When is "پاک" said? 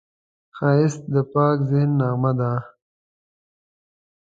1.33-1.57